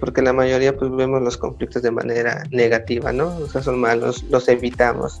[0.00, 3.36] porque la mayoría pues vemos los conflictos de manera negativa, ¿no?
[3.36, 5.20] O sea, son malos, los evitamos.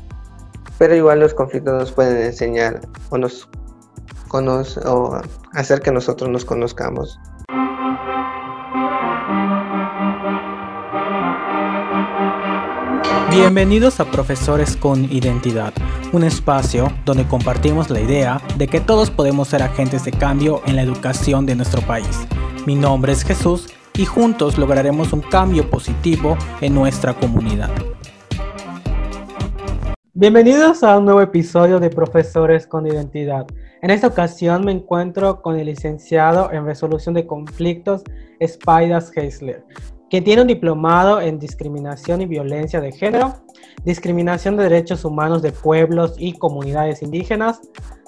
[0.78, 2.80] Pero igual los conflictos nos pueden enseñar
[3.10, 3.48] o nos
[4.32, 5.20] o
[5.54, 7.18] hacer que nosotros nos conozcamos.
[13.28, 15.72] Bienvenidos a Profesores con Identidad,
[16.12, 20.76] un espacio donde compartimos la idea de que todos podemos ser agentes de cambio en
[20.76, 22.26] la educación de nuestro país.
[22.66, 23.68] Mi nombre es Jesús
[24.00, 27.68] y juntos lograremos un cambio positivo en nuestra comunidad.
[30.14, 33.46] Bienvenidos a un nuevo episodio de Profesores con Identidad.
[33.82, 38.02] En esta ocasión me encuentro con el licenciado en resolución de conflictos
[38.42, 39.66] Spiders Heisler,
[40.08, 43.34] quien tiene un diplomado en discriminación y violencia de género,
[43.84, 47.60] discriminación de derechos humanos de pueblos y comunidades indígenas,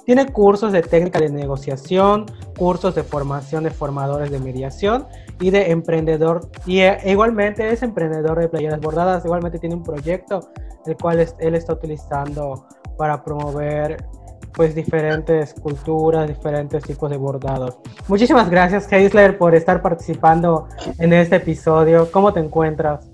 [0.05, 2.25] tiene cursos de técnica de negociación,
[2.57, 5.05] cursos de formación de formadores de mediación
[5.39, 6.49] y de emprendedor.
[6.65, 9.23] Y eh, igualmente es emprendedor de playeras bordadas.
[9.25, 10.49] Igualmente tiene un proyecto
[10.85, 14.05] el cual él está utilizando para promover
[14.53, 17.77] pues diferentes culturas, diferentes tipos de bordados.
[18.07, 20.67] Muchísimas gracias, Heisler, por estar participando
[20.99, 22.11] en este episodio.
[22.11, 23.09] ¿Cómo te encuentras?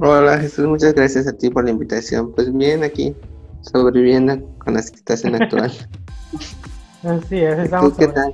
[0.00, 2.32] Hola, Jesús, muchas gracias a ti por la invitación.
[2.32, 3.16] Pues bien, aquí
[3.62, 5.72] sobreviviendo con la situación actual.
[7.02, 8.32] Así es, estamos ¿Qué tal?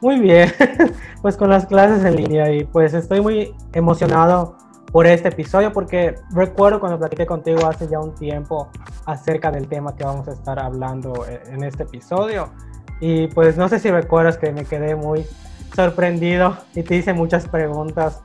[0.00, 0.48] Muy bien,
[1.22, 4.56] pues con las clases en línea y pues estoy muy emocionado
[4.92, 8.68] por este episodio porque recuerdo cuando platiqué contigo hace ya un tiempo
[9.06, 12.50] acerca del tema que vamos a estar hablando eh, en este episodio.
[13.00, 15.26] Y pues no sé si recuerdas que me quedé muy
[15.74, 18.22] sorprendido y te hice muchas preguntas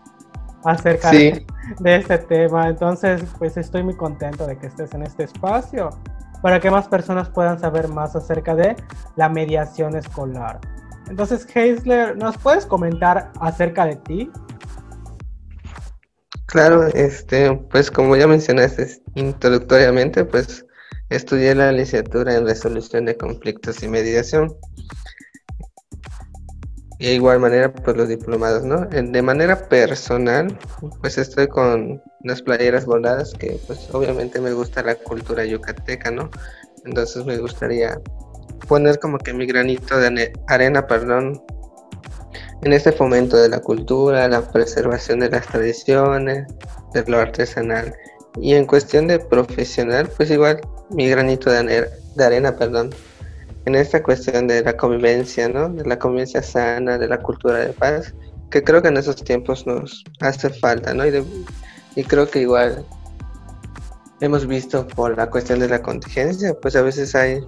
[0.64, 1.46] acerca de,
[1.84, 2.70] este tema.
[2.70, 5.90] Entonces, pues estoy muy contento de que estés en este espacio
[6.42, 8.76] para que más personas puedan saber más acerca de
[9.16, 10.60] la mediación escolar.
[11.10, 14.32] Entonces, Heisler, ¿nos puedes comentar acerca de ti?
[16.48, 20.66] Claro, este, pues como ya mencionaste introductoriamente, pues
[21.10, 24.56] estudié la licenciatura en resolución de conflictos y mediación.
[27.00, 28.86] De igual manera, pues los diplomados, ¿no?
[28.86, 30.58] De manera personal,
[31.02, 36.30] pues estoy con las playeras bordadas, que pues obviamente me gusta la cultura yucateca, ¿no?
[36.86, 38.00] Entonces me gustaría
[38.68, 41.44] poner como que mi granito de arena, perdón,
[42.64, 46.48] en este fomento de la cultura, la preservación de las tradiciones,
[46.94, 47.96] de lo artesanal.
[48.42, 51.88] Y en cuestión de profesional, pues igual mi granito de,
[52.20, 52.92] arena, perdón,
[53.68, 55.68] en esta cuestión de la convivencia, ¿no?
[55.68, 58.14] De la convivencia sana, de la cultura de paz,
[58.50, 61.04] que creo que en esos tiempos nos hace falta, ¿no?
[61.06, 62.86] Y, creo que igual
[64.22, 67.42] hemos visto por la cuestión de la contingencia, pues a veces hay,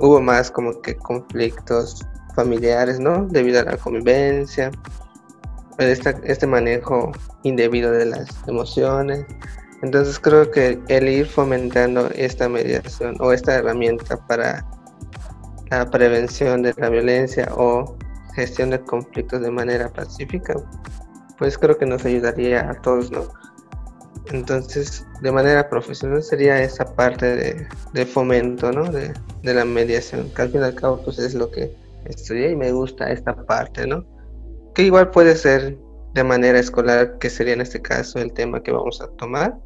[0.00, 3.28] hubo más como que conflictos familiares, ¿no?
[3.30, 4.72] Debido a la convivencia,
[5.78, 7.12] este manejo
[7.44, 9.24] indebido de las emociones.
[9.82, 14.64] Entonces creo que el ir fomentando esta mediación o esta herramienta para
[15.78, 17.96] la prevención de la violencia o
[18.34, 20.54] gestión de conflictos de manera pacífica,
[21.38, 23.28] pues creo que nos ayudaría a todos, ¿no?
[24.32, 28.84] Entonces, de manera profesional sería esa parte de, fomento, ¿no?
[28.84, 29.12] De,
[29.42, 31.74] de, la mediación, que al fin y al cabo, pues es lo que
[32.04, 34.04] estudié y me gusta esta parte, ¿no?
[34.74, 35.76] Que igual puede ser
[36.14, 39.56] de manera escolar, que sería en este caso el tema que vamos a tomar,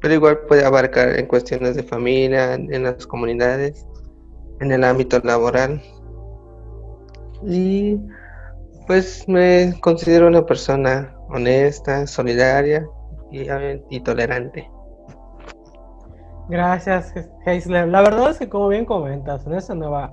[0.00, 3.84] pero igual puede abarcar en cuestiones de familia, en las comunidades,
[4.60, 5.82] en el ámbito laboral.
[7.44, 7.98] Y
[8.86, 12.86] pues me considero una persona honesta, solidaria
[13.30, 14.70] y, tolerante.
[16.48, 17.14] Gracias,
[17.46, 17.88] Heisler.
[17.88, 20.12] La verdad es que como bien comentas, en esta nueva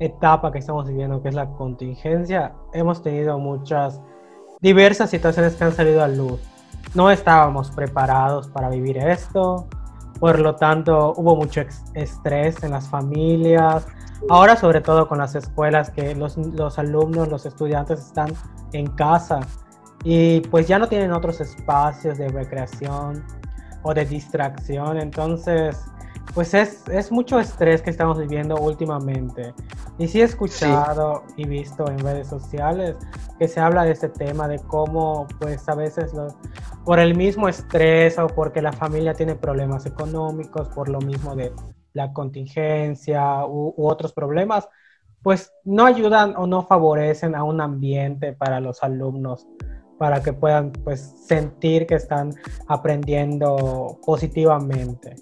[0.00, 4.00] etapa que estamos viviendo, que es la contingencia, hemos tenido muchas
[4.60, 6.40] diversas situaciones que han salido a luz.
[6.94, 9.68] No estábamos preparados para vivir esto,
[10.18, 11.62] por lo tanto hubo mucho
[11.94, 13.86] estrés en las familias,
[14.28, 18.32] ahora sobre todo con las escuelas que los, los alumnos, los estudiantes están
[18.72, 19.40] en casa
[20.04, 23.24] y pues ya no tienen otros espacios de recreación
[23.82, 25.84] o de distracción, entonces
[26.34, 29.54] pues es, es, mucho estrés que estamos viviendo últimamente.
[29.96, 32.96] Y sí he escuchado y visto en redes sociales
[33.38, 36.12] que se habla de este tema, de cómo pues a veces
[36.86, 41.52] por el mismo estrés o porque la familia tiene problemas económicos, por lo mismo de
[41.92, 44.68] la contingencia u, otros problemas,
[45.20, 49.48] pues no ayudan o no favorecen a un ambiente para los alumnos
[49.98, 52.32] para que puedan pues sentir que están
[52.68, 55.16] aprendiendo positivamente.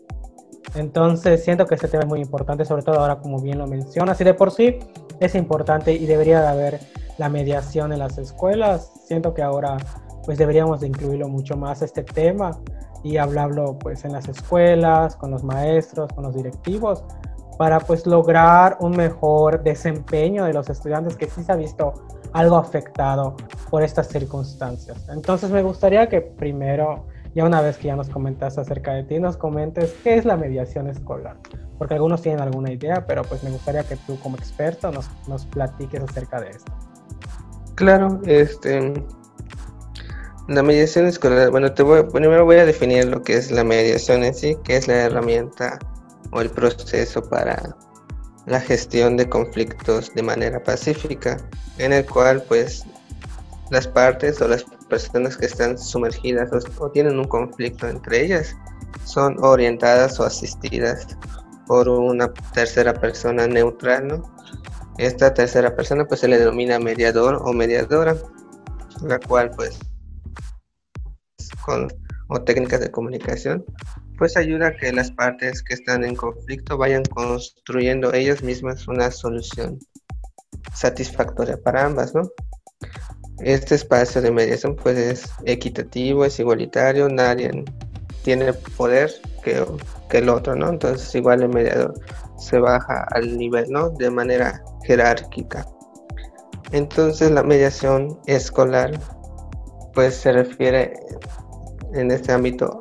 [0.74, 4.20] Entonces siento que este tema es muy importante, sobre todo ahora como bien lo mencionas,
[4.20, 4.80] y de por sí
[5.18, 6.80] es importante y debería de haber
[7.16, 8.92] la mediación en las escuelas.
[9.06, 9.78] Siento que ahora
[10.24, 12.52] pues deberíamos de incluirlo mucho más este tema
[13.02, 17.04] y hablarlo pues en las escuelas, con los maestros, con los directivos,
[17.58, 21.94] para pues lograr un mejor desempeño de los estudiantes que sí se ha visto
[22.32, 23.36] algo afectado
[23.70, 25.08] por estas circunstancias.
[25.08, 29.20] Entonces me gustaría que primero, ya una vez que ya nos comentaste acerca de ti,
[29.20, 31.36] nos comentes qué es la mediación escolar,
[31.78, 35.46] porque algunos tienen alguna idea, pero pues me gustaría que tú como experto nos, nos
[35.46, 36.72] platiques acerca de esto.
[37.76, 38.94] Claro, este,
[40.48, 44.24] la mediación escolar, bueno, te voy, primero voy a definir lo que es la mediación
[44.24, 45.78] en sí, que es la herramienta
[46.32, 47.76] o el proceso para
[48.46, 51.38] la gestión de conflictos de manera pacífica,
[51.78, 52.84] en el cual pues
[53.70, 58.54] las partes o las personas que están sumergidas o, tienen un conflicto entre ellas
[59.04, 61.16] son orientadas o asistidas
[61.66, 64.34] por una tercera persona neutral, ¿no?
[64.98, 68.14] Esta tercera persona pues se le denomina mediador o mediadora,
[69.02, 69.78] la cual pues
[71.64, 71.88] con,
[72.28, 73.64] o técnicas de comunicación,
[74.18, 79.10] pues ayuda a que las partes que están en conflicto vayan construyendo ellas mismas una
[79.10, 79.78] solución
[80.72, 82.22] satisfactoria para ambas, ¿no?
[83.40, 87.64] Este espacio de mediación pues es equitativo, es igualitario, nadie
[88.22, 89.10] tiene poder
[89.42, 89.64] que,
[90.08, 90.68] que el otro, ¿no?
[90.68, 91.94] Entonces igual el mediador
[92.38, 93.90] se baja al nivel, ¿no?
[93.90, 95.66] De manera jerárquica.
[96.72, 98.98] Entonces la mediación escolar
[99.94, 100.94] pues se refiere
[101.94, 102.78] en este ámbito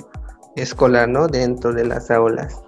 [0.55, 1.27] escolar, ¿no?
[1.27, 2.61] Dentro de las aulas,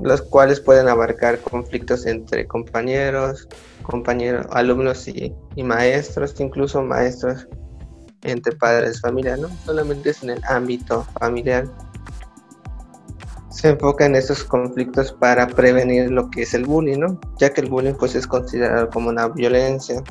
[0.00, 3.48] los cuales pueden abarcar conflictos entre compañeros,
[3.82, 5.32] compañeros, alumnos y,
[5.62, 7.46] maestros, incluso maestros
[8.22, 9.48] entre padres familia, ¿no?
[9.64, 11.66] Solamente es en el ámbito familiar.
[13.50, 17.20] Se enfoca en estos conflictos para prevenir lo que es el bullying, ¿no?
[17.38, 20.02] Ya que el bullying pues es considerado como una violencia.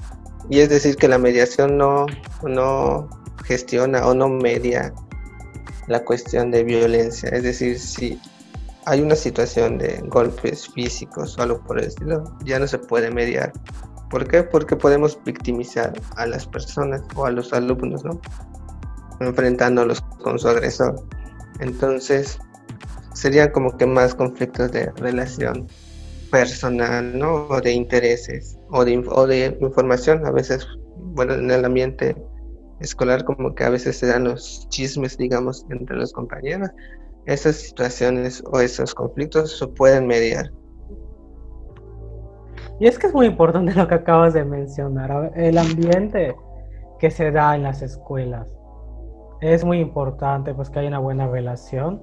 [0.50, 2.06] Y es decir que la mediación no,
[2.44, 3.10] no
[3.44, 4.94] gestiona o no media
[5.88, 7.30] la cuestión de violencia.
[7.30, 8.20] Es decir, si
[8.86, 13.12] hay una situación de golpes físicos o algo por el estilo, ya no se puede
[13.12, 13.52] mediar.
[14.10, 14.44] ¿Por qué?
[14.44, 18.22] Porque podemos victimizar a las personas o a los alumnos, ¿no?
[19.20, 21.04] Enfrentándolos con su agresor.
[21.60, 22.38] Entonces,
[23.14, 25.68] serían como que más conflictos de relación
[26.30, 27.48] personal, ¿no?
[27.48, 30.26] O de intereses, o de, o de información.
[30.26, 32.16] A veces, bueno, en el ambiente
[32.84, 36.70] escolar como que a veces se dan los chismes, digamos, entre los compañeros.
[37.26, 40.52] Esas situaciones o esos conflictos se pueden mediar.
[42.80, 46.36] Y es que es muy importante lo que acabas de mencionar, el ambiente
[47.00, 48.48] que se da en las escuelas.
[49.42, 52.02] Es muy importante pues que haya una buena relación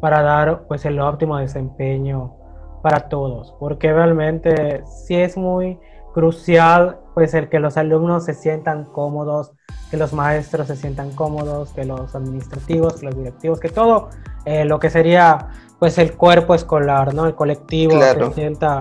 [0.00, 2.34] para dar pues el óptimo desempeño
[2.82, 5.78] para todos, porque realmente sí es muy
[6.16, 9.52] crucial pues el que los alumnos se sientan cómodos
[9.90, 14.08] que los maestros se sientan cómodos, que los administrativos, que los directivos, que todo
[14.46, 15.48] eh, lo que sería
[15.78, 17.26] pues el cuerpo escolar, ¿no?
[17.26, 18.80] El colectivo se sienta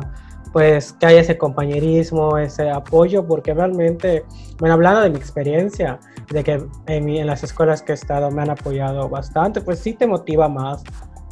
[0.54, 4.24] pues que haya ese compañerismo, ese apoyo, porque realmente,
[4.58, 6.00] bueno, hablando de mi experiencia,
[6.32, 9.94] de que en, en las escuelas que he estado me han apoyado bastante, pues sí
[9.94, 10.82] te motiva más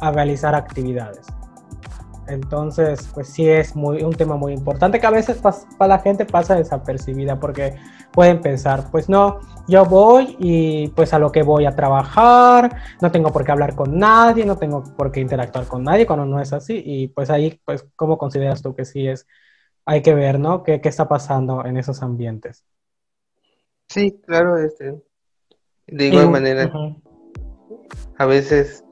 [0.02, 1.26] a realizar actividades.
[2.26, 6.24] Entonces, pues sí es muy, un tema muy importante que a veces para la gente
[6.24, 7.76] pasa desapercibida porque
[8.12, 13.10] pueden pensar, pues no, yo voy y pues a lo que voy a trabajar, no
[13.10, 16.40] tengo por qué hablar con nadie, no tengo por qué interactuar con nadie cuando no
[16.40, 19.26] es así y pues ahí, pues, ¿cómo consideras tú que sí es?
[19.84, 20.62] Hay que ver, ¿no?
[20.62, 22.64] ¿Qué, qué está pasando en esos ambientes?
[23.88, 25.02] Sí, claro, este,
[25.86, 26.72] de igual manera,
[28.16, 28.84] a veces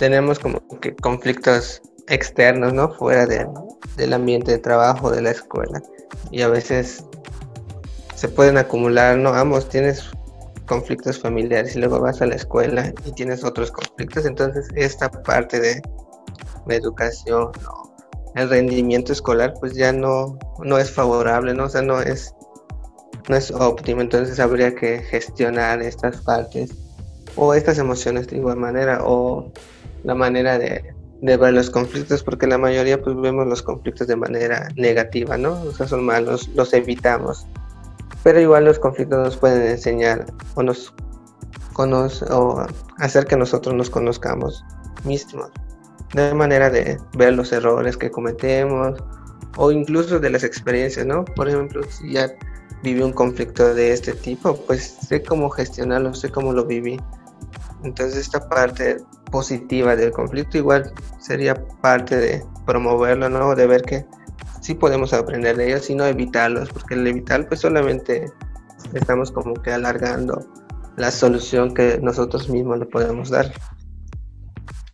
[0.00, 2.90] tenemos como que conflictos externos, ¿no?
[2.94, 5.82] Fuera del ambiente de trabajo, de la escuela.
[6.30, 7.04] Y a veces
[8.14, 9.34] se pueden acumular, ¿no?
[9.34, 10.10] Ambos tienes
[10.66, 14.24] conflictos familiares y luego vas a la escuela y tienes otros conflictos.
[14.24, 15.82] Entonces, esta parte de,
[16.66, 17.50] la educación,
[18.36, 21.64] el rendimiento escolar, pues ya no, no es favorable, ¿no?
[21.64, 22.34] O sea, no es,
[23.28, 24.00] no es óptimo.
[24.00, 26.70] Entonces, habría que gestionar estas partes
[27.36, 29.52] o estas emociones de igual manera o
[30.04, 34.68] la manera de, ver los conflictos, porque la mayoría pues vemos los conflictos de manera
[34.76, 35.60] negativa, ¿no?
[35.62, 37.46] O sea, son malos, los evitamos.
[38.22, 40.94] Pero igual los conflictos nos pueden enseñar o nos
[42.30, 42.66] o
[42.98, 44.62] hacer que nosotros nos conozcamos
[45.04, 45.50] mismos.
[46.12, 49.02] De manera de ver los errores que cometemos
[49.56, 51.24] o incluso de las experiencias, ¿no?
[51.24, 52.30] Por ejemplo, si ya
[52.82, 56.98] viví un conflicto de este tipo, pues sé cómo gestionarlo, sé cómo lo viví.
[57.84, 58.98] Entonces esta parte
[59.30, 63.54] positiva del conflicto igual sería parte de promoverlo, ¿no?
[63.54, 64.04] De ver que
[64.60, 68.26] sí podemos aprender de ellos y no evitarlos, porque el evitar pues solamente
[68.92, 70.46] estamos como que alargando
[70.96, 73.50] la solución que nosotros mismos le podemos dar.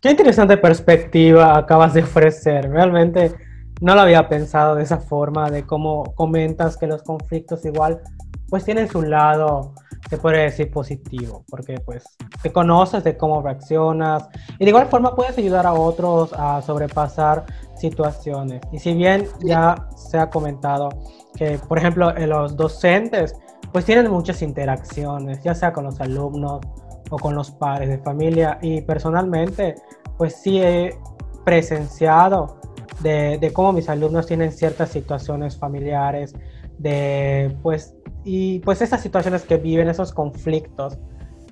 [0.01, 2.69] Qué interesante perspectiva acabas de ofrecer.
[2.69, 3.35] Realmente
[3.81, 8.01] no lo había pensado de esa forma, de cómo comentas que los conflictos igual
[8.49, 9.73] pues tienen su lado,
[10.09, 12.03] se puede decir positivo, porque pues
[12.41, 17.45] te conoces de cómo reaccionas y de igual forma puedes ayudar a otros a sobrepasar
[17.75, 18.61] situaciones.
[18.71, 20.89] Y si bien ya se ha comentado
[21.35, 23.35] que, por ejemplo, los docentes
[23.71, 26.61] pues tienen muchas interacciones, ya sea con los alumnos
[27.09, 29.75] o con los padres de familia y personalmente
[30.17, 30.97] pues sí he
[31.43, 32.59] presenciado
[33.01, 36.33] de, de cómo mis alumnos tienen ciertas situaciones familiares,
[36.77, 37.96] de pues
[38.27, 40.97] y pues esas situaciones que viven, esos conflictos,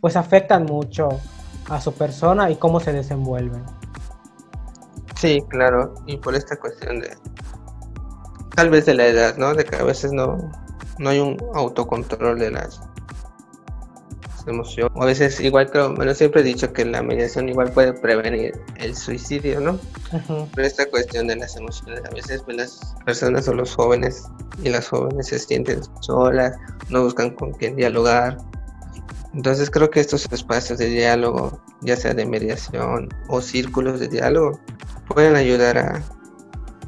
[0.01, 1.07] pues afectan mucho
[1.69, 3.63] a su persona y cómo se desenvuelven.
[5.15, 7.15] Sí, claro, y por esta cuestión de
[8.57, 9.53] tal vez de la edad, ¿no?
[9.53, 10.51] De que a veces no,
[10.99, 12.81] no hay un autocontrol de las
[14.47, 14.91] emociones.
[14.95, 18.95] A veces igual creo, bueno, siempre he dicho que la mediación igual puede prevenir el
[18.95, 19.79] suicidio, ¿no?
[20.55, 24.23] Pero esta cuestión de las emociones, a veces pues, las personas o los jóvenes
[24.63, 26.57] y las jóvenes se sienten solas,
[26.89, 28.37] no buscan con quién dialogar.
[29.33, 34.59] Entonces creo que estos espacios de diálogo, ya sea de mediación o círculos de diálogo,
[35.07, 36.03] pueden ayudar a,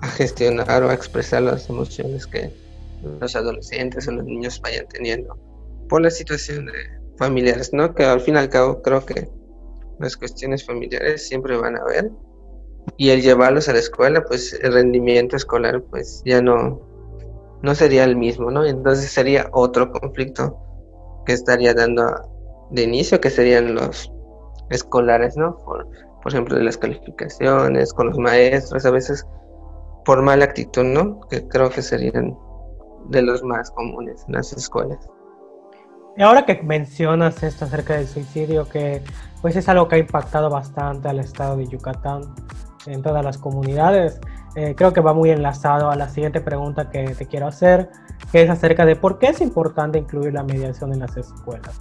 [0.02, 2.54] a gestionar o a expresar las emociones que
[3.20, 5.38] los adolescentes o los niños vayan teniendo
[5.88, 7.94] por la situación de familiares, ¿no?
[7.94, 9.30] Que al fin y al cabo creo que
[10.00, 12.12] las cuestiones familiares siempre van a haber
[12.96, 16.82] y el llevarlos a la escuela, pues el rendimiento escolar pues ya no,
[17.62, 18.66] no sería el mismo, ¿no?
[18.66, 20.58] Entonces sería otro conflicto
[21.26, 22.06] que estaría dando
[22.72, 24.12] de inicio, que serían los
[24.70, 25.58] escolares, ¿no?
[25.58, 25.88] Por,
[26.24, 29.26] por ejemplo, de las calificaciones, con los maestros, a veces
[30.06, 31.20] por mala actitud, ¿no?
[31.30, 32.38] Que creo que serían
[33.10, 35.00] de los más comunes en las escuelas.
[36.18, 39.04] Y ahora que mencionas esto acerca del suicidio, que
[39.40, 42.22] pues es algo que ha impactado bastante al estado de Yucatán
[42.88, 44.20] en todas las comunidades,
[44.56, 47.92] eh, creo que va muy enlazado a la siguiente pregunta que te quiero hacer,
[48.32, 51.80] que es acerca de por qué es importante incluir la mediación en las escuelas.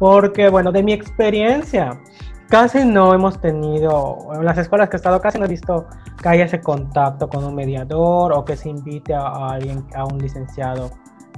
[0.00, 2.00] Porque, bueno, de mi experiencia,
[2.48, 5.86] casi no hemos tenido, en las escuelas que he estado, casi no he visto
[6.20, 10.18] que haya ese contacto con un mediador o que se invite a, alguien, a un
[10.18, 10.90] licenciado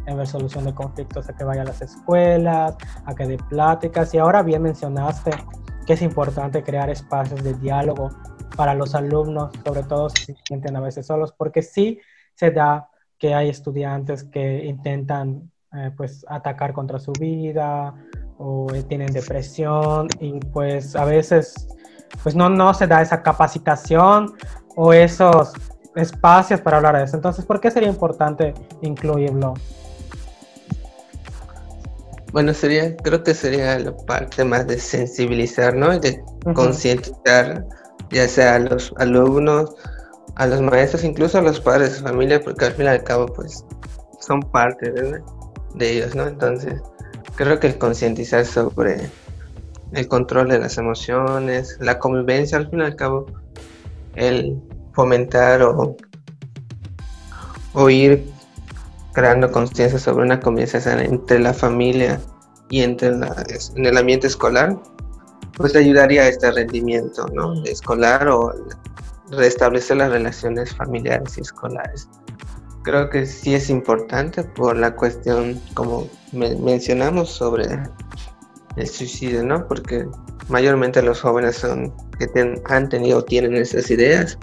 [0.09, 4.13] en resolución de conflictos a que vaya a las escuelas, a que dé pláticas.
[4.15, 5.31] Y ahora bien mencionaste
[5.87, 8.11] que es importante crear espacios de diálogo
[8.57, 12.01] para los alumnos, sobre todo si se sienten a veces solos, porque sí
[12.35, 12.89] se da
[13.19, 17.95] que hay estudiantes que intentan eh, pues atacar contra su vida
[18.39, 21.69] o tienen depresión y pues a veces
[22.23, 24.33] pues no, no se da esa capacitación
[24.77, 25.53] o esos
[25.95, 27.17] espacios para hablar de eso.
[27.17, 29.55] Entonces, ¿por qué sería importante incluirlo?
[32.33, 35.95] Bueno, sería, creo que sería la parte más de sensibilizar, ¿no?
[35.95, 36.23] Y de
[36.55, 37.65] concientizar
[38.11, 39.75] ya sea a los alumnos,
[40.37, 43.27] a los maestros, incluso a los padres de familia, porque al fin y al cabo,
[43.27, 43.65] pues,
[44.21, 45.23] son parte de,
[45.81, 46.27] ellos, ¿no?
[46.27, 46.81] Entonces,
[47.35, 49.11] creo que concientizar sobre
[49.93, 53.27] el control de las emociones, la convivencia, al fin y al cabo,
[54.17, 54.61] el
[54.93, 55.97] fomentar o,
[57.73, 58.31] o ir
[59.19, 62.21] creando conciencia sobre una convivencia entre la familia
[62.71, 63.45] y entre la,
[63.75, 64.81] en el ambiente escolar,
[65.57, 67.65] pues ayudaría a este rendimiento ¿no?
[67.65, 68.55] escolar o
[69.33, 72.09] restablecer las relaciones familiares y escolares.
[72.85, 77.67] Creo que sí es importante por la cuestión, como mencionamos, sobre
[78.77, 79.67] el suicidio, ¿no?
[79.67, 80.07] Porque
[80.49, 84.39] mayormente los jóvenes son que han tenido o tienen esas ideas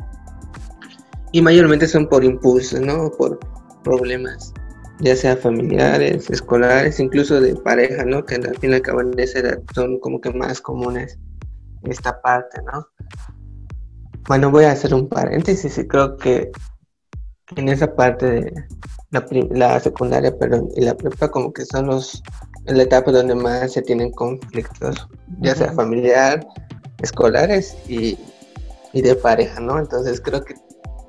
[1.32, 3.10] y mayormente son por impulsos, ¿no?
[3.12, 3.40] Por
[3.86, 4.54] problemas,
[5.00, 8.26] ya sea familiares, escolares, incluso de pareja, ¿no?
[8.26, 11.20] Que al fin y al cabo en esa edad son como que más comunes
[11.84, 12.88] esta parte, ¿no?
[14.28, 16.52] Bueno, voy a hacer un paréntesis y creo que
[17.56, 18.54] en esa parte de
[19.12, 22.24] la, la secundaria, perdón, y la prepa como que son los
[22.66, 25.08] la etapa donde más se tienen conflictos,
[25.40, 26.46] ya sea familiar,
[27.04, 28.18] escolares y,
[28.94, 29.78] y de pareja, ¿no?
[29.78, 30.56] Entonces creo que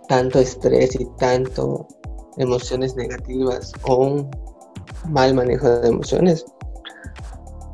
[0.09, 1.89] tanto estrés y tanto
[2.37, 4.31] emociones negativas o un
[5.09, 6.45] mal manejo de emociones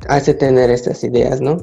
[0.09, 1.59] hace tener estas ideas, ¿no?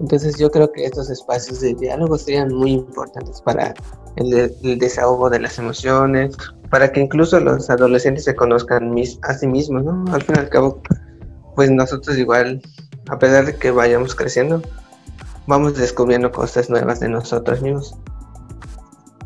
[0.00, 3.74] Entonces yo creo que estos espacios de diálogo serían muy importantes para
[4.16, 6.36] el, desahogo de las emociones,
[6.70, 10.04] para que incluso los adolescentes se conozcan a sí mismos, ¿no?
[10.12, 10.80] Al fin y al cabo,
[11.54, 12.62] pues nosotros igual,
[13.10, 14.62] a pesar de que vayamos creciendo,
[15.46, 17.94] vamos descubriendo cosas nuevas de nosotros mismos.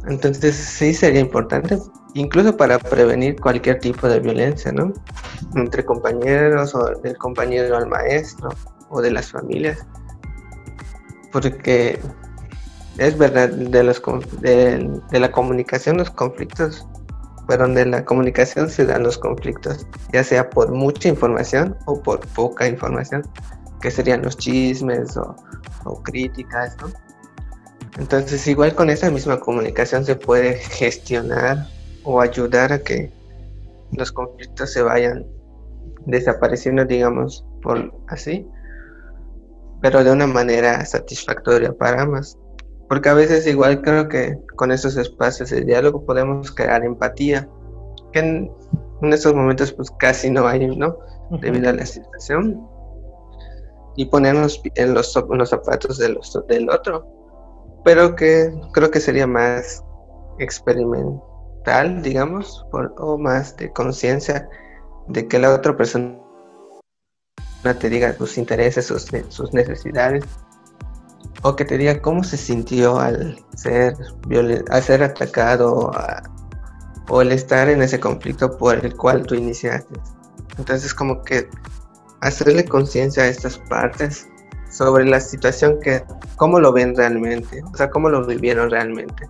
[0.07, 1.79] Entonces sí sería importante,
[2.15, 4.93] incluso para prevenir cualquier tipo de violencia, ¿no?
[5.55, 8.51] Entre compañeros o del compañero al maestro
[8.91, 9.79] o de las familias.
[11.33, 11.99] Porque
[12.99, 14.03] es verdad, de, los,
[14.41, 16.87] de, de la comunicación los conflictos,
[17.49, 22.21] pero donde la comunicación se dan los conflictos, ya sea por mucha información o por
[22.29, 23.23] poca información,
[23.81, 26.89] que serían los chismes o críticas, ¿no?
[27.99, 31.69] Entonces, igual con esa misma comunicación se puede gestionar
[32.03, 33.13] o ayudar a que
[33.93, 35.25] los conflictos se vayan
[36.07, 38.47] desapareciendo, digamos, por así,
[39.81, 42.37] pero de una manera satisfactoria para ambas.
[42.89, 47.49] Porque a veces igual creo que con esos espacios de diálogo podemos crear empatía,
[48.13, 48.51] que en,
[49.03, 50.99] estos momentos pues casi no hay, ¿no?
[51.41, 52.67] Debido a la situación.
[53.97, 57.24] Y ponernos en los, los zapatos de los, del otro
[57.85, 59.85] pero que creo que sería más
[60.39, 64.49] experimental, digamos, o más de conciencia
[65.09, 66.19] de que la otra persona
[67.79, 70.25] te diga sus intereses, sus, necesidades,
[71.43, 73.95] o que te diga cómo se sintió al ser,
[74.71, 75.91] al ser atacado
[77.09, 79.95] o el estar en ese conflicto por el cual tú iniciaste.
[80.59, 81.49] Entonces como que
[82.21, 84.27] hacerle conciencia a estas partes
[84.75, 86.03] sobre la situación que,
[86.37, 89.29] cómo lo ven realmente, o sea, cómo lo vivieron realmente.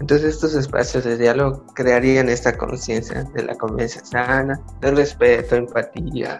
[0.00, 6.38] Entonces estos espacios de diálogo crearían esta conciencia de la convivencia sana, del respeto, empatía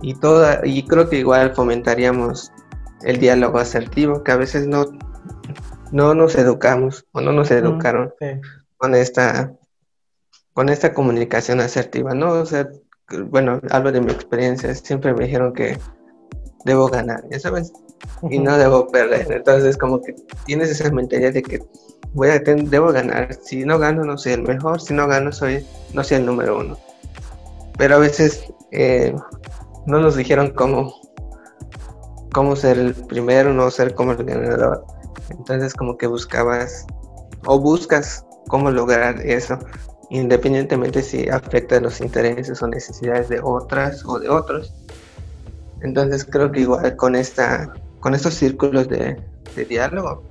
[0.00, 2.52] y toda, y creo que igual fomentaríamos
[3.02, 4.84] el diálogo asertivo, que a veces no,
[5.90, 8.14] no nos educamos o no nos educaron
[8.76, 9.52] con esta
[10.52, 12.30] con esta comunicación asertiva, ¿no?
[12.34, 12.68] O sea,
[13.26, 15.76] bueno, hablo de mi experiencia, siempre me dijeron que
[16.64, 17.72] debo ganar, ya sabes,
[18.30, 19.30] y no debo perder.
[19.30, 20.14] Entonces, como que
[20.46, 21.62] tienes esa mentalidad de que
[22.12, 23.34] voy a debo ganar.
[23.42, 24.80] Si no gano, no soy el mejor.
[24.80, 26.78] Si no gano, soy no soy el número uno.
[27.76, 29.14] Pero a veces eh,
[29.86, 30.94] no nos dijeron cómo,
[32.32, 34.84] cómo ser el primero, no ser como el ganador.
[35.30, 36.86] Entonces, como que buscabas
[37.46, 39.58] o buscas cómo lograr eso,
[40.10, 44.72] independientemente si afecta los intereses o necesidades de otras o de otros.
[45.84, 49.22] Entonces creo que igual con esta, con estos círculos de,
[49.68, 50.24] diálogo,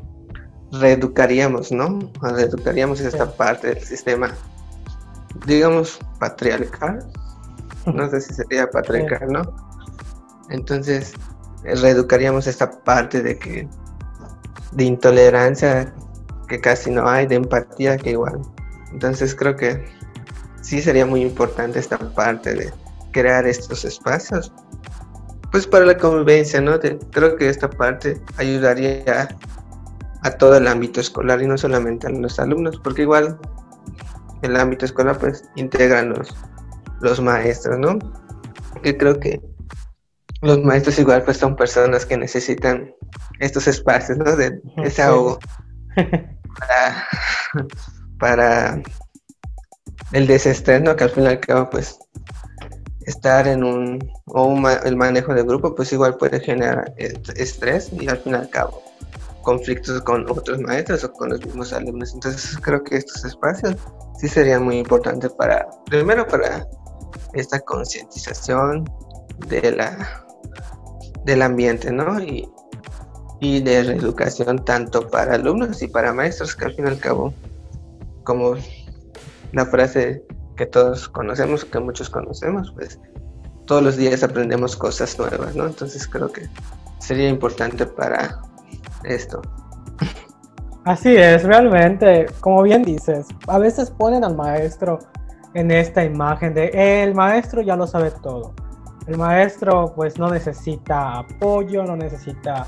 [0.72, 2.00] reeducaríamos, ¿no?
[2.22, 4.34] Reeducaríamos esta parte del sistema,
[5.46, 7.06] digamos, patriarcal.
[7.86, 9.42] No sé si sería patriarcal, ¿no?
[10.50, 11.12] Entonces,
[11.66, 13.68] reeducaríamos esta parte de que,
[14.72, 15.94] de intolerancia
[16.48, 18.40] que casi no hay, de empatía que igual.
[18.94, 19.84] Entonces creo que
[20.62, 22.72] sí sería muy importante esta parte de
[23.12, 24.54] crear estos espacios
[25.54, 26.80] pues para la convivencia, ¿no?
[27.12, 29.30] creo que esta parte ayudaría
[30.24, 33.38] a, todo el ámbito escolar y no solamente a los alumnos, porque igual
[34.42, 36.36] el ámbito escolar pues integran los,
[37.02, 38.00] los maestros, ¿no?
[38.82, 39.40] Que creo que
[40.42, 42.92] los maestros igual pues son personas que necesitan
[43.40, 44.36] estos espacios, ¿no?
[44.36, 45.38] De desahogo
[45.96, 47.08] para,
[48.18, 48.82] para
[50.14, 50.96] el desestrés, ¿no?
[50.96, 52.00] Que al final y al cabo pues
[53.06, 58.18] estar en un, o el manejo de grupo, pues igual puede generar estrés y al
[58.18, 58.82] fin y al cabo
[59.44, 62.14] conflictos con otros maestros o con los mismos alumnos.
[62.14, 63.76] Entonces creo que estos espacios
[64.18, 66.68] sí serían muy importantes para, primero para
[67.34, 68.90] esta concientización
[69.48, 70.26] de la,
[71.26, 72.20] del ambiente, ¿no?
[72.20, 72.50] Y,
[73.40, 77.34] y de reeducación tanto para alumnos y para maestros, que al fin y al cabo,
[78.24, 78.56] como
[79.52, 80.24] la frase
[80.56, 83.00] que todos conocemos, que muchos conocemos, pues
[83.66, 85.66] todos los días aprendemos cosas nuevas, ¿no?
[85.66, 86.48] Entonces creo que
[87.00, 88.40] sería importante para
[89.04, 89.42] esto.
[90.86, 95.00] Así es, realmente, como bien dices, a veces ponen al maestro
[95.54, 98.54] en esta imagen de el maestro ya lo sabe todo.
[99.08, 102.66] El maestro pues no necesita apoyo, no necesita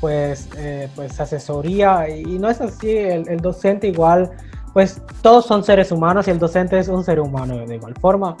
[0.00, 4.30] pues, eh, pues asesoría y no es así, el, el docente igual
[4.74, 8.36] pues todos son seres humanos y el docente es un ser humano de igual forma.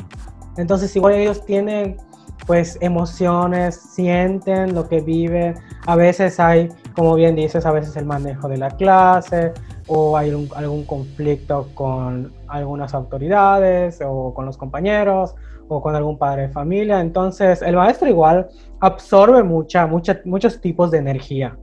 [0.56, 1.96] Entonces igual ellos tienen
[2.44, 5.54] pues emociones, sienten lo que viven.
[5.86, 9.52] A veces hay, como bien dices, a veces el manejo de la clase
[9.86, 15.36] o hay algún conflicto con algunas autoridades o con los compañeros
[15.68, 17.00] o con algún padre de familia.
[17.00, 18.48] Entonces el maestro igual
[18.80, 21.56] absorbe mucha, mucha, muchos tipos de energía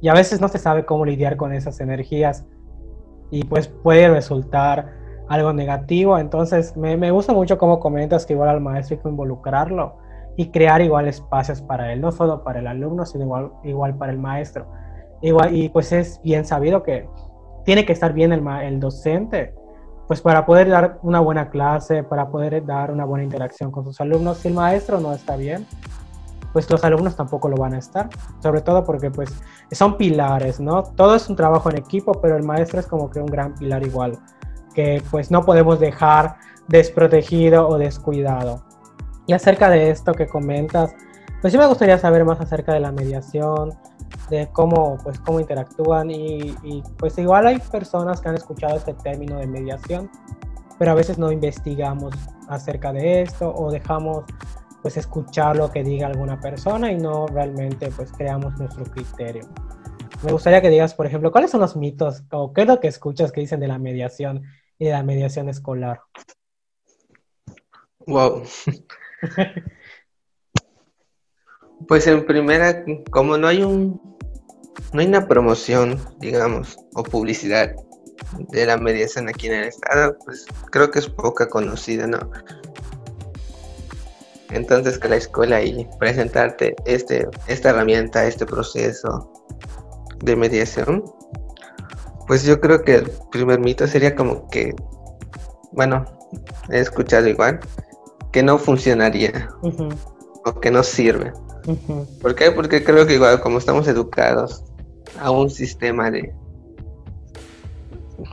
[0.00, 2.44] y a veces no se sabe cómo lidiar con esas energías
[3.30, 4.92] y pues puede resultar
[5.28, 6.18] algo negativo.
[6.18, 9.96] Entonces me, me, gusta mucho cómo comentas que igual al maestro hay que involucrarlo
[10.36, 14.12] y crear igual espacios para él, no solo para el alumno, sino igual, igual para
[14.12, 14.66] el maestro.
[15.22, 17.08] Igual, y pues es bien sabido que
[17.64, 19.54] tiene que estar bien el, el docente,
[20.06, 24.00] pues para poder dar una buena clase, para poder dar una buena interacción con sus
[24.00, 24.38] alumnos.
[24.38, 25.66] Si el maestro no está bien,
[26.56, 28.08] pues los alumnos tampoco lo van a estar,
[28.42, 29.30] sobre todo porque pues
[29.72, 30.84] son pilares, ¿no?
[30.84, 33.86] Todo es un trabajo en equipo, pero el maestro es como que un gran pilar
[33.86, 34.18] igual,
[34.72, 38.64] que pues no podemos dejar desprotegido o descuidado.
[39.26, 40.94] Y acerca de esto que comentas,
[41.42, 43.74] pues sí me gustaría saber más acerca de la mediación,
[44.30, 48.94] de cómo, pues, cómo interactúan y, y, pues igual hay personas que han escuchado este
[48.94, 50.10] término de mediación,
[50.78, 52.14] pero a veces no investigamos
[52.48, 54.24] acerca de esto o dejamos
[54.86, 59.42] pues escuchar lo que diga alguna persona y no realmente pues creamos nuestro criterio.
[60.22, 62.86] Me gustaría que digas, por ejemplo, cuáles son los mitos o qué es lo que
[62.86, 64.44] escuchas que dicen de la mediación
[64.78, 66.02] y de la mediación escolar.
[68.06, 68.44] Wow.
[71.88, 74.00] pues en primera, como no hay un,
[74.92, 77.74] no hay una promoción, digamos, o publicidad
[78.50, 82.30] de la mediación aquí en el estado, pues creo que es poca conocida, ¿no?
[84.50, 89.32] Entonces que la escuela y presentarte este, esta herramienta, este proceso
[90.22, 91.04] de mediación,
[92.26, 94.74] pues yo creo que el primer mito sería como que,
[95.72, 96.04] bueno,
[96.70, 97.60] he escuchado igual,
[98.32, 99.48] que no funcionaría
[100.44, 101.32] o que no sirve.
[102.20, 102.52] ¿Por qué?
[102.52, 104.64] Porque creo que igual como estamos educados
[105.20, 106.32] a un sistema de,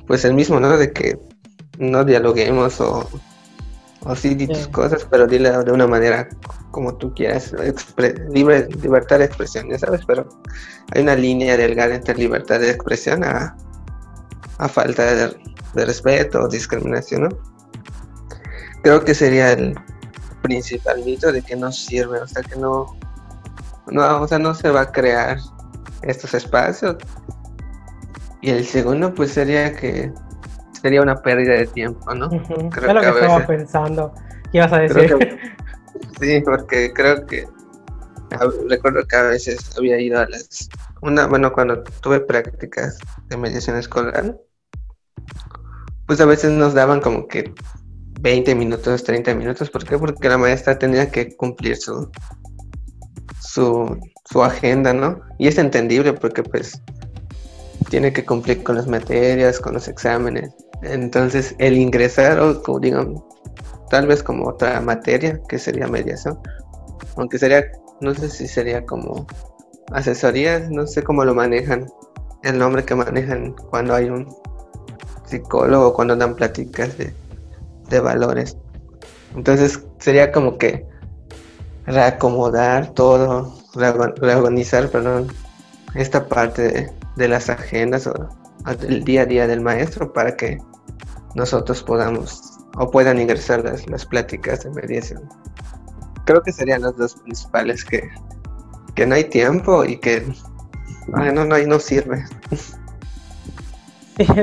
[0.07, 0.77] pues el mismo, ¿no?
[0.77, 1.17] De que
[1.79, 3.07] no dialoguemos o
[4.05, 6.27] o sí, di tus cosas, pero dile de una manera
[6.71, 7.53] como tú quieras,
[8.29, 10.27] libre, libertad de expresión, ya sabes, pero
[10.93, 13.55] hay una línea delgada entre libertad de expresión a,
[14.57, 15.35] a falta de,
[15.85, 17.29] respeto o discriminación, ¿no?
[18.83, 19.75] Creo que sería el
[20.41, 22.97] principal mito de que no sirve, o sea, que no,
[23.87, 25.37] no, o sea, no se va a crear
[26.01, 26.97] estos espacios.
[28.41, 30.11] Y el segundo, pues sería que
[30.83, 32.29] sería una pérdida de tiempo, ¿no?
[32.29, 34.13] Creo es lo que, estaba pensando.
[34.51, 35.39] ¿Qué ibas a decir?
[36.19, 37.47] sí, porque creo que
[38.67, 40.69] recuerdo que a veces había ido a las
[41.01, 44.37] una bueno cuando tuve prácticas de mediación escolar
[46.07, 47.53] pues a veces nos daban como que
[48.21, 49.97] 20 minutos 30 minutos ¿por qué?
[49.97, 52.09] porque la maestra tenía que cumplir su
[53.39, 55.21] su, su agenda ¿no?
[55.37, 56.81] y es entendible porque pues
[57.93, 60.49] tiene que cumplir con las materias con los exámenes
[60.83, 63.23] entonces, el ingresar, o digamos,
[63.89, 66.37] tal vez como otra materia, que sería mediación,
[67.15, 67.63] aunque sería,
[68.01, 69.25] no sé si sería como
[69.91, 71.85] asesorías, no sé cómo lo manejan,
[72.43, 74.27] el nombre que manejan cuando hay un
[75.25, 77.13] psicólogo, cuando dan pláticas de,
[77.99, 78.57] valores.
[79.35, 80.83] Entonces, sería como que
[81.85, 85.27] reacomodar todo, reorganizar, perdón,
[85.93, 88.13] esta parte de, de las agendas o
[88.79, 90.57] del día a día del maestro para que
[91.35, 95.21] nosotros podamos o puedan ingresar las, las pláticas de mediación.
[96.25, 98.09] Creo que serían los dos principales que,
[98.95, 100.25] que no hay tiempo y que
[101.07, 102.23] no, no, no sirve.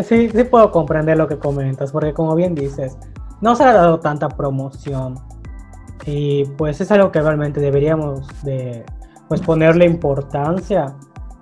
[0.03, 2.97] Sí, sí puedo comprender lo que comentas, porque como bien dices,
[3.41, 5.15] no se ha dado tanta promoción
[6.05, 8.85] y pues es algo que realmente deberíamos de
[9.29, 10.97] pues ponerle importancia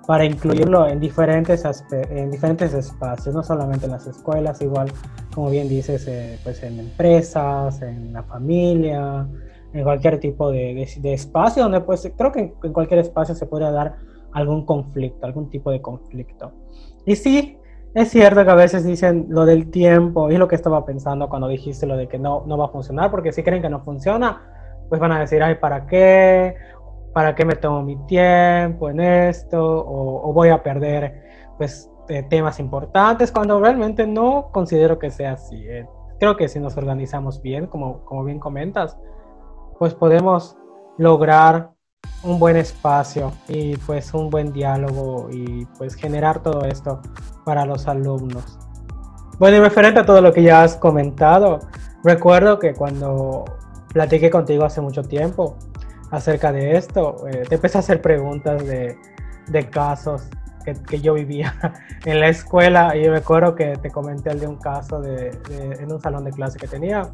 [0.09, 4.91] para incluirlo en diferentes, en diferentes espacios, no solamente en las escuelas, igual,
[5.35, 9.27] como bien dices, eh, pues en empresas, en la familia,
[9.71, 13.69] en cualquier tipo de, de, espacio donde pues creo que en, cualquier espacio se podría
[13.69, 13.97] dar
[14.31, 16.53] algún conflicto, algún tipo de conflicto.
[17.05, 17.59] Y sí,
[17.93, 21.29] es cierto que a veces dicen lo del tiempo, y es lo que estaba pensando
[21.29, 23.81] cuando dijiste lo de que no, no va a funcionar, porque si creen que no
[23.81, 24.41] funciona,
[24.89, 26.55] pues van a decir, ay, ¿para qué?
[27.13, 29.59] ¿Para qué me tomo mi tiempo en esto?
[29.61, 31.23] O, voy a perder
[31.57, 31.91] pues
[32.29, 35.63] temas importantes cuando realmente no considero que sea así.
[35.67, 35.85] Eh.
[36.19, 38.97] creo que si nos organizamos bien, como, como bien comentas,
[39.77, 40.57] pues podemos
[40.97, 41.71] lograr
[42.23, 47.01] un buen espacio y pues un buen diálogo y pues generar todo esto
[47.45, 48.57] para los alumnos.
[49.39, 51.59] Bueno, y referente a todo lo que ya has comentado,
[52.03, 53.45] recuerdo que cuando
[53.93, 55.55] platiqué contigo hace mucho tiempo,
[56.11, 57.27] acerca de esto.
[57.27, 58.97] Eh, te empecé a hacer preguntas de,
[59.47, 60.29] de casos
[60.63, 61.55] que, yo vivía
[62.05, 65.99] en la escuela y recuerdo que te comenté el de un caso de, en un
[66.01, 67.09] salón de clase que tenía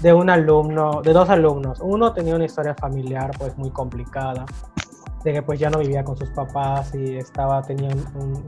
[0.00, 1.80] de un alumno, de dos alumnos.
[1.80, 4.44] Uno tenía una historia familiar pues muy complicada,
[5.24, 7.88] de que pues ya no vivía con sus papás y estaba, tenía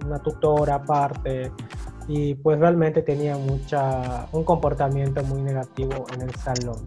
[0.05, 1.51] una tutora aparte
[2.07, 6.85] y pues realmente tenía mucha, un comportamiento muy negativo en el salón.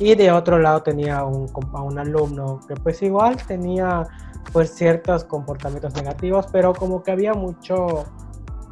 [0.00, 4.08] Y de otro lado tenía un, a un alumno que pues igual tenía
[4.50, 8.06] pues ciertos comportamientos negativos, pero como que había mucho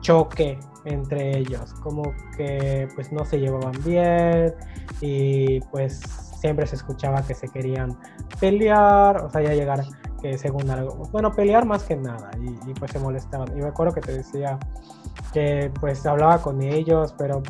[0.00, 4.54] choque entre ellos, como que pues no se llevaban bien
[5.02, 6.00] y pues
[6.40, 7.98] siempre se escuchaba que se querían
[8.40, 9.84] pelear, o sea, ya llegar
[10.22, 13.56] que según algo, bueno, pelear más que nada y, y, pues se molestaban.
[13.56, 14.58] Y me acuerdo que te decía
[15.32, 17.42] que pues hablaba con ellos, pero,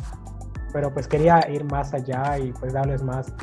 [0.73, 3.33] pero pues quería ir más allá y pues darles más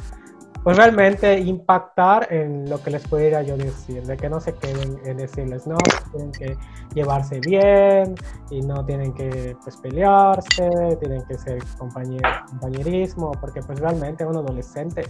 [0.66, 4.98] pues realmente impactar en lo que les pudiera yo decir, de que no se queden
[5.04, 5.78] en decirles, no,
[6.10, 6.58] tienen que
[6.92, 8.16] llevarse bien
[8.50, 14.26] y no tienen que pues, pelearse, tienen que ser compañer compañerismo, porque pues realmente a
[14.26, 15.04] un adolescente,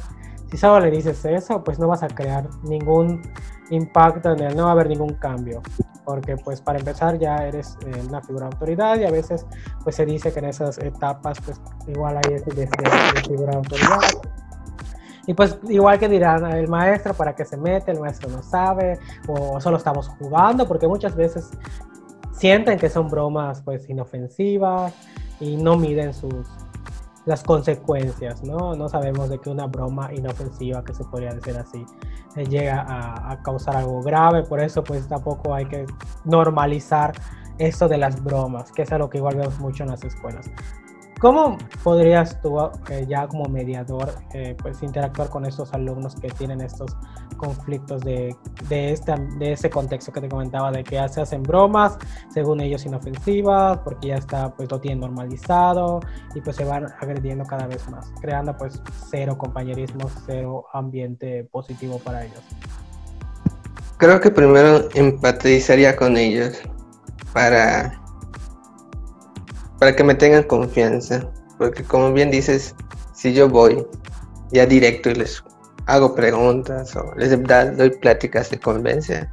[0.51, 3.23] si solo le dices eso, pues no vas a crear ningún
[3.71, 5.63] impacto en él, no va a haber ningún cambio,
[6.05, 9.47] porque pues para empezar ya eres eh, una figura de autoridad y a veces
[9.83, 13.57] pues se dice que en esas etapas pues igual hay ese de, de figura de
[13.57, 14.01] autoridad
[15.27, 18.99] y pues igual que dirán el maestro para qué se mete, el maestro no sabe,
[19.27, 21.51] o solo estamos jugando, porque muchas veces
[22.33, 24.95] sienten que son bromas pues inofensivas
[25.41, 26.47] y no miden sus
[27.25, 28.77] las consecuencias, ¿no?
[28.77, 31.85] No sabemos de que una broma inofensiva, que se podría decir así,
[32.37, 35.87] eh, llega a, a causar algo grave, por eso pues tampoco hay que
[36.25, 37.13] normalizar
[37.59, 40.49] esto de las bromas, que es algo que igual vemos mucho en las escuelas.
[41.19, 42.59] ¿Cómo podrías tú,
[42.91, 46.95] eh, ya como mediador, eh, pues interactuar con estos alumnos que tienen estos
[47.39, 48.37] conflictos de,
[48.69, 51.97] de, esta, de ese contexto que te comentaba, de que se hacen bromas,
[52.29, 56.01] según ellos inofensivas, porque ya está, pues lo tienen normalizado
[56.35, 61.99] y pues se van agrediendo cada vez más, creando pues cero compañerismo, cero ambiente positivo
[61.99, 62.43] para ellos?
[63.97, 66.61] Creo que primero empatizaría con ellos
[67.33, 68.06] para
[69.79, 71.29] para que me tengan confianza.
[71.59, 72.75] Porque como bien dices,
[73.15, 73.87] si yo voy
[74.53, 75.43] ya directo y les
[75.87, 77.31] hago preguntas o les
[77.77, 79.33] doy pláticas de convencia,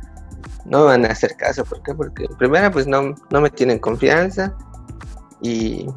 [0.66, 1.66] no van a hacer caso.
[1.66, 1.94] ¿Por qué?
[1.94, 4.56] Porque primero pues no, no me tienen confianza
[5.42, 5.88] y,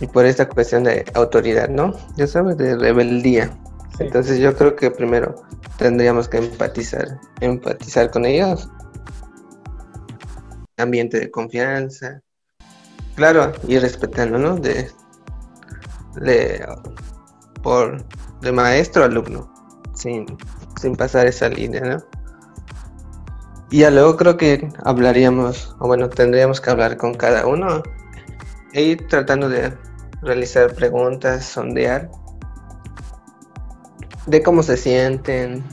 [0.00, 1.92] y por esta cuestión de autoridad, ¿no?
[2.16, 3.50] Ya sabes, de rebeldía.
[3.98, 5.34] Entonces yo creo que primero
[5.78, 8.68] tendríamos que empatizar, empatizar con ellos.
[10.76, 12.22] Ambiente de confianza,
[13.16, 14.56] Claro, y respetando, ¿no?
[14.56, 14.90] De,
[16.16, 16.66] de,
[17.62, 18.04] por,
[18.42, 19.52] de maestro a alumno,
[19.94, 20.26] sin,
[20.80, 21.98] sin pasar esa línea, ¿no?
[23.70, 27.82] Y ya luego creo que hablaríamos, o bueno, tendríamos que hablar con cada uno
[28.74, 29.72] e ir tratando de
[30.22, 32.10] realizar preguntas, sondear
[34.26, 35.64] de cómo se sienten,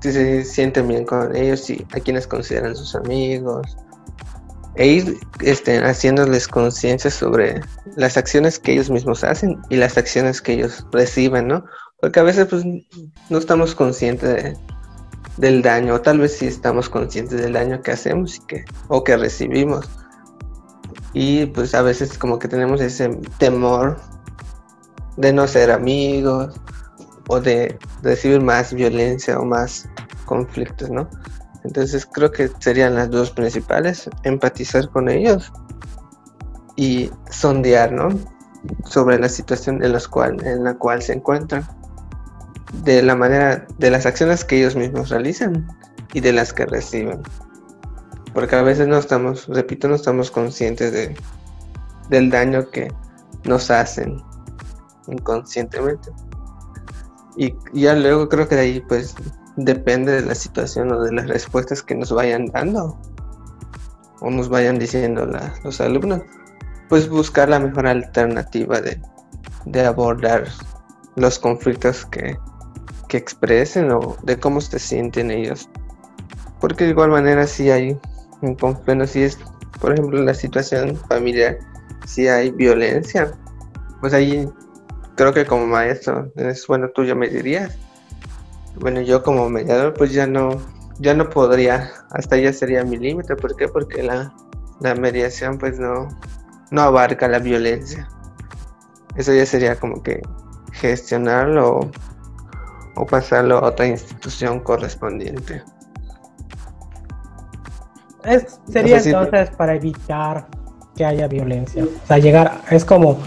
[0.00, 3.76] si se sienten bien con ellos, si a quienes consideran sus amigos,
[4.78, 7.60] e ir este, haciéndoles conciencia sobre
[7.96, 11.64] las acciones que ellos mismos hacen y las acciones que ellos reciben, ¿no?
[12.00, 12.64] Porque a veces pues
[13.28, 14.56] no estamos conscientes
[15.36, 19.02] del daño, o tal vez sí estamos conscientes del daño que hacemos y que, o
[19.02, 19.88] que recibimos.
[21.12, 23.98] Y pues a veces como que tenemos ese temor
[25.16, 26.54] de no ser amigos
[27.28, 29.88] o de recibir más violencia o más
[30.24, 31.08] conflictos, ¿no?
[31.64, 35.52] Entonces creo que serían las dos principales, empatizar con ellos
[36.76, 38.08] y sondear, ¿no?
[38.84, 41.66] Sobre la situación en, cual, en la cual se encuentran,
[42.84, 45.66] de la manera, de las acciones que ellos mismos realizan
[46.12, 47.22] y de las que reciben.
[48.34, 51.16] Porque a veces no estamos, repito, no estamos conscientes de,
[52.10, 52.92] del daño que
[53.44, 54.22] nos hacen
[55.08, 56.10] inconscientemente.
[57.36, 59.14] Y ya luego creo que de ahí pues
[59.58, 62.96] depende de la situación o de las respuestas que nos vayan dando
[64.20, 65.28] o nos vayan diciendo
[65.64, 66.22] los alumnos,
[66.88, 69.00] pues buscar la mejor alternativa de,
[69.84, 70.44] abordar
[71.16, 72.38] los conflictos que,
[73.10, 75.68] expresen o de cómo se sienten ellos.
[76.60, 77.98] Porque de igual manera si hay,
[78.84, 79.38] bueno, si es,
[79.80, 81.58] por ejemplo, la situación familiar,
[82.06, 83.32] si hay violencia,
[84.00, 84.48] pues ahí
[85.14, 87.76] creo que como maestro, es bueno, tú ya me dirías,
[88.80, 90.50] bueno, yo como mediador pues ya no,
[90.98, 93.68] ya no podría, hasta ya sería mi límite, ¿por qué?
[93.68, 94.32] Porque la,
[94.98, 96.08] mediación pues no,
[96.70, 98.08] no abarca la violencia.
[99.16, 100.22] Eso ya sería como que
[100.72, 101.90] gestionarlo
[102.96, 105.62] o, pasarlo a otra institución correspondiente.
[108.24, 110.46] Es, sería entonces para evitar
[110.96, 111.84] que haya violencia.
[111.84, 113.18] O sea, llegar, es como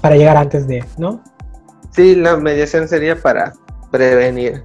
[0.00, 1.22] para llegar antes de, ¿no?
[1.90, 3.54] Sí, la mediación sería para
[3.90, 4.64] prevenir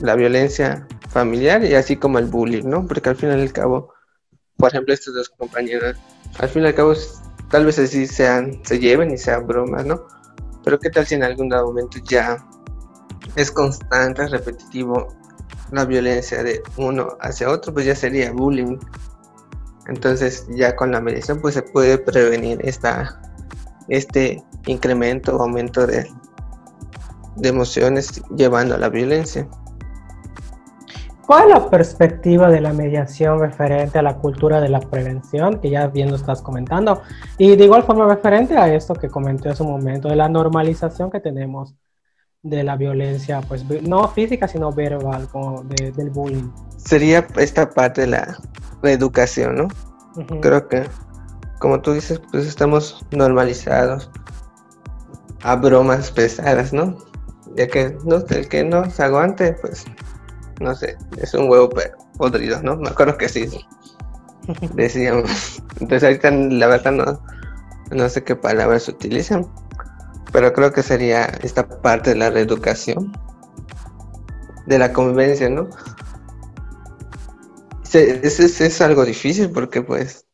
[0.00, 2.86] la violencia familiar y así como el bullying, ¿no?
[2.86, 3.92] Porque al final y al cabo,
[4.56, 5.96] por ejemplo, estos dos compañeros,
[6.38, 6.94] al fin y al cabo,
[7.50, 10.06] tal vez así sean, se lleven y sean bromas, ¿no?
[10.64, 12.36] Pero qué tal si en algún momento ya
[13.36, 15.08] es constante, repetitivo
[15.70, 18.78] la violencia de uno hacia otro, pues ya sería bullying.
[19.86, 23.20] Entonces ya con la mediación pues se puede prevenir esta,
[23.88, 26.06] este incremento o aumento de
[27.42, 29.48] emociones llevando a la violencia.
[31.28, 35.68] ¿Cuál es la perspectiva de la mediación referente a la cultura de la prevención, que
[35.68, 37.02] ya bien estás comentando?
[37.36, 41.10] Y de igual forma referente a esto que comenté hace un momento, de la normalización
[41.10, 41.74] que tenemos
[42.42, 46.50] de la violencia, pues no física, sino verbal, como del bullying.
[46.78, 48.38] Sería esta parte de la
[48.82, 49.68] reeducación, ¿no?
[50.40, 50.84] Creo que,
[51.58, 54.10] como tú dices, pues estamos normalizados
[55.42, 56.96] a bromas pesadas, ¿no?
[57.54, 59.84] Ya que no, el que no se aguante, pues
[60.60, 61.70] no sé, es un huevo
[62.16, 62.76] podrido, ¿no?
[62.76, 63.48] Me acuerdo que sí.
[64.74, 65.62] Decíamos.
[65.80, 67.22] Entonces ahorita la verdad no,
[67.90, 69.46] no sé qué palabras utilizan,
[70.32, 73.12] pero creo que sería esta parte de la reeducación,
[74.66, 75.68] de la convivencia, ¿no?
[77.92, 80.26] Es, es, es algo difícil porque pues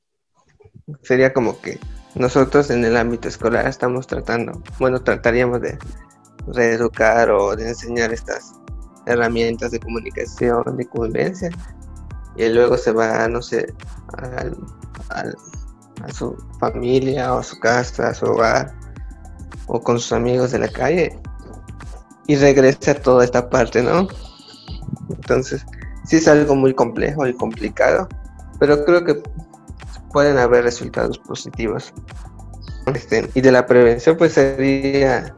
[1.03, 1.79] sería como que
[2.17, 5.79] nosotros en el ámbito escolar estamos tratando, bueno, trataríamos de
[6.49, 8.55] reeducar o de enseñar estas
[9.07, 11.51] herramientas de comunicación, de convivencia,
[12.37, 13.73] y luego se va, no sé,
[15.11, 18.75] a su familia o a su casa, a su hogar,
[19.67, 21.19] o con sus amigos de la calle,
[22.27, 24.09] y regresa a toda esta parte, ¿no?
[25.11, 25.65] Entonces,
[26.05, 28.09] sí es algo muy complejo y complicado,
[28.59, 29.23] pero creo que
[30.13, 31.93] pueden haber resultados positivos.
[32.87, 35.35] Este, y de la prevención, pues sería,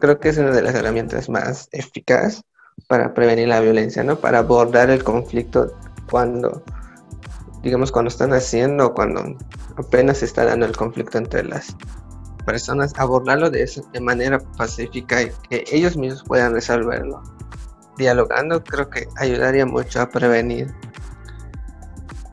[0.00, 2.42] creo que es una de las herramientas más eficaces
[2.88, 4.16] para prevenir la violencia, ¿no?
[4.16, 5.72] Para abordar el conflicto
[6.10, 6.62] cuando,
[7.62, 9.36] digamos, cuando están haciendo, cuando
[9.76, 11.76] apenas se está dando el conflicto entre las
[12.44, 17.22] personas, abordarlo de, de manera pacífica y que ellos mismos puedan resolverlo.
[17.98, 20.72] Dialogando creo que ayudaría mucho a prevenir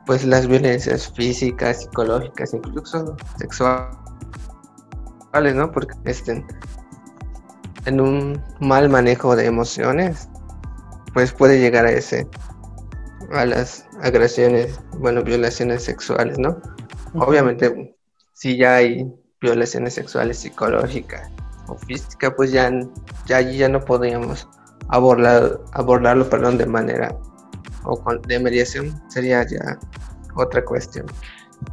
[0.06, 3.96] pues las violencias físicas, psicológicas, incluso sexuales,
[5.56, 5.72] ¿no?
[5.72, 6.46] Porque estén
[7.86, 10.30] en un mal manejo de emociones
[11.14, 12.28] pues puede llegar a ese,
[13.32, 16.62] a las agresiones, bueno, violaciones sexuales, ¿no?
[17.16, 17.96] Obviamente,
[18.34, 21.30] si ya hay violaciones sexuales psicológicas
[21.68, 22.72] o físicas, pues ya,
[23.26, 24.48] ya ya no podríamos
[24.90, 27.16] abordar, abordarlo, perdón, de manera
[27.84, 29.80] o de mediación, sería ya
[30.36, 31.06] otra cuestión.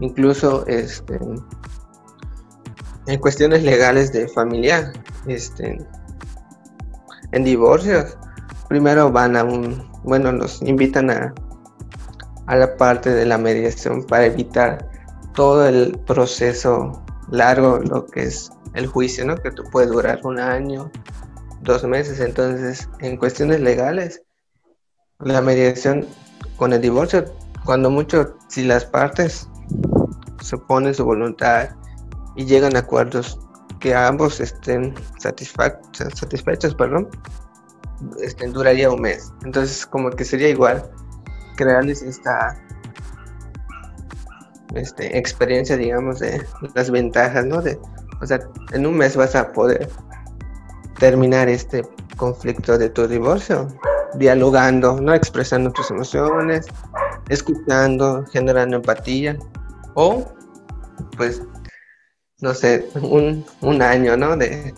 [0.01, 1.19] Incluso este,
[3.07, 4.93] en cuestiones legales de familia,
[5.27, 5.79] este,
[7.33, 8.17] en divorcios,
[8.71, 11.35] primero van a un, bueno, los invitan a,
[12.47, 14.89] a la parte de la mediación para evitar
[15.35, 17.03] todo el proceso
[17.33, 19.35] largo, lo que es el juicio, ¿no?
[19.35, 20.89] Que puede durar un año,
[21.63, 22.21] dos meses.
[22.21, 24.23] Entonces, en cuestiones legales,
[25.19, 26.07] la mediación
[26.57, 27.25] con el divorcio,
[27.65, 29.49] cuando mucho, si las partes
[30.41, 31.71] se ponen su voluntad
[32.37, 33.41] y llegan a acuerdos
[33.81, 37.09] que ambos estén satisfechos, perdón,
[38.23, 39.33] este, duraría un mes.
[39.45, 40.91] Entonces, como que sería igual
[41.57, 42.57] crearles esta
[44.75, 47.61] este, experiencia, digamos, de las ventajas, ¿no?
[47.61, 47.79] De,
[48.21, 48.41] o sea,
[48.73, 49.89] en un mes vas a poder
[50.99, 51.87] terminar este
[52.17, 53.69] conflicto de tu divorcio,
[54.15, 55.15] dialogando, ¿no?
[55.15, 56.67] Expresando tus emociones,
[57.29, 59.39] escuchando, generando empatía,
[59.95, 60.33] o,
[61.17, 61.43] pues,
[62.41, 64.37] no sé, un, un año, ¿no?
[64.37, 64.75] De,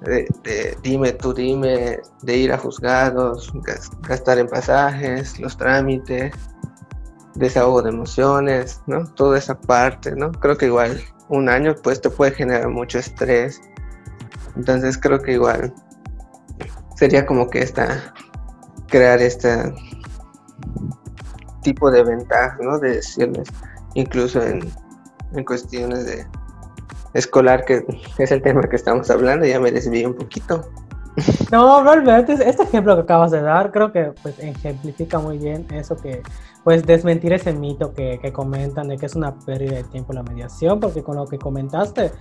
[0.00, 3.52] de, dime, tú dime, de ir a juzgados,
[4.02, 6.34] gastar en pasajes, los trámites,
[7.34, 9.04] desahogo de emociones, ¿no?
[9.14, 10.32] Toda esa parte, ¿no?
[10.32, 13.60] Creo que igual un año pues te puede generar mucho estrés.
[14.56, 15.74] Entonces creo que igual
[16.96, 18.12] sería como que esta,
[18.88, 19.72] crear este
[21.62, 22.78] tipo de ventaja, ¿no?
[22.78, 23.48] De decirles,
[23.94, 24.68] incluso en,
[25.34, 26.26] en cuestiones de
[27.14, 27.84] escolar, que
[28.18, 30.68] es el tema que estamos hablando, ya me desvié un poquito.
[31.50, 35.96] No, realmente este ejemplo que acabas de dar creo que pues ejemplifica muy bien eso
[35.96, 36.22] que
[36.62, 40.22] pues desmentir ese mito que, que comentan de que es una pérdida de tiempo la
[40.22, 42.12] mediación, porque con lo que comentaste,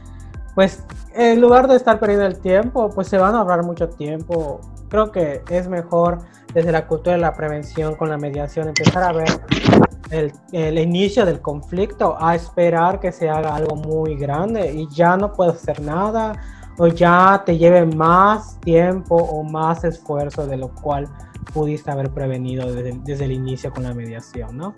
[0.55, 4.61] pues en lugar de estar perdiendo el tiempo, pues se van a ahorrar mucho tiempo.
[4.89, 6.19] Creo que es mejor
[6.53, 9.27] desde la cultura de la prevención con la mediación empezar a ver
[10.09, 15.17] el, el, inicio del conflicto a esperar que se haga algo muy grande y ya
[15.17, 16.33] no puedes hacer nada
[16.77, 21.07] o ya te lleve más tiempo o más esfuerzo de lo cual
[21.53, 24.73] pudiste haber prevenido desde, desde el inicio con la mediación, ¿no?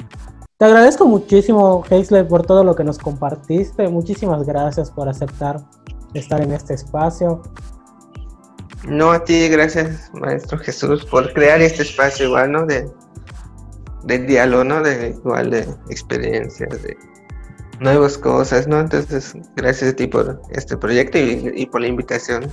[0.57, 3.87] Te agradezco muchísimo, Heisler, por todo lo que nos compartiste.
[3.87, 5.61] Muchísimas gracias por aceptar
[6.13, 7.41] estar en este espacio.
[8.85, 12.65] No, a ti, gracias, Maestro Jesús, por crear este espacio igual, ¿no?
[12.65, 12.89] De,
[14.03, 14.81] de diálogo, ¿no?
[14.81, 16.97] De igual de experiencias, de
[17.79, 18.79] nuevas cosas, ¿no?
[18.79, 22.51] Entonces, gracias a ti por este proyecto y, por la invitación.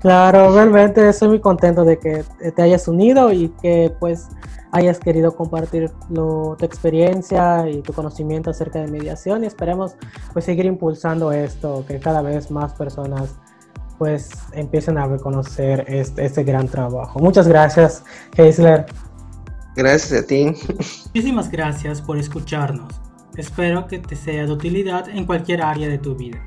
[0.00, 2.24] Claro, realmente estoy muy contento de que
[2.54, 4.28] te hayas unido y que pues
[4.70, 9.96] hayas querido compartir tu experiencia y tu conocimiento acerca de mediación y esperemos
[10.32, 13.34] pues seguir impulsando esto, que cada vez más personas
[13.98, 17.18] pues empiecen a reconocer este, este gran trabajo.
[17.18, 18.04] Muchas gracias,
[18.36, 18.86] Heisler.
[19.78, 20.46] Gracias a ti.
[21.14, 22.92] Muchísimas gracias por escucharnos.
[23.36, 26.44] Espero que te sea de utilidad en cualquier área de tu vida.